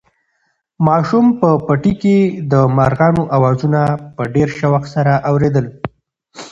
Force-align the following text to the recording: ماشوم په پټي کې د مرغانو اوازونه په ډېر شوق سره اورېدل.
ماشوم 0.87 1.25
په 1.41 1.49
پټي 1.65 1.93
کې 2.01 2.17
د 2.51 2.53
مرغانو 2.77 3.23
اوازونه 3.35 3.81
په 4.15 4.23
ډېر 4.33 4.49
شوق 4.59 4.83
سره 4.95 5.13
اورېدل. 5.29 5.65